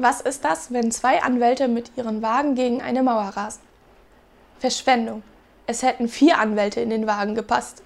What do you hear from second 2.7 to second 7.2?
eine Mauer rasen? Verschwendung. Es hätten vier Anwälte in den